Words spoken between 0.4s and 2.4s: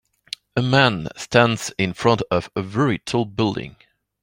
A man stands in front